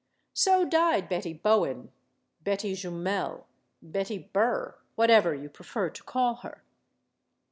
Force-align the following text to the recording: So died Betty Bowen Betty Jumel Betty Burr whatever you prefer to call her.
So 0.33 0.65
died 0.65 1.07
Betty 1.07 1.31
Bowen 1.31 1.91
Betty 2.43 2.73
Jumel 2.73 3.43
Betty 3.83 4.17
Burr 4.33 4.73
whatever 4.95 5.35
you 5.35 5.47
prefer 5.47 5.91
to 5.91 6.03
call 6.03 6.37
her. 6.37 6.63